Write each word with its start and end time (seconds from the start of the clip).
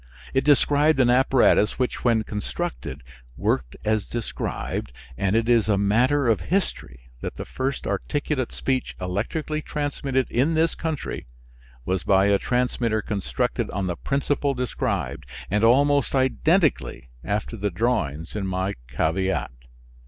It 0.33 0.43
described 0.43 0.99
an 0.99 1.11
apparatus 1.11 1.77
which, 1.77 2.03
when 2.03 2.23
constructed, 2.23 3.03
worked 3.37 3.75
as 3.85 4.07
described, 4.07 4.91
and 5.15 5.35
it 5.35 5.47
is 5.47 5.69
a 5.69 5.77
matter 5.77 6.27
of 6.27 6.41
history 6.49 7.11
that 7.21 7.35
the 7.35 7.45
first 7.45 7.85
articulate 7.85 8.51
speech 8.51 8.95
electrically 8.99 9.61
transmitted 9.61 10.27
in 10.31 10.55
this 10.55 10.73
country 10.73 11.27
was 11.85 12.01
by 12.03 12.25
a 12.25 12.39
transmitter 12.39 13.03
constructed 13.03 13.69
on 13.69 13.85
the 13.85 13.95
principle 13.95 14.55
described, 14.55 15.27
and 15.51 15.63
almost 15.63 16.15
identically 16.15 17.09
after 17.23 17.55
the 17.55 17.69
drawings 17.69 18.35
in 18.35 18.47
my 18.47 18.73
caveat. 18.87 19.51